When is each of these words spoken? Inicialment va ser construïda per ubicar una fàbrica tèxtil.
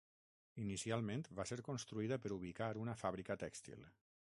Inicialment 0.63 1.21
va 1.41 1.47
ser 1.51 1.59
construïda 1.69 2.21
per 2.25 2.35
ubicar 2.41 2.75
una 2.87 3.01
fàbrica 3.05 3.41
tèxtil. 3.47 3.91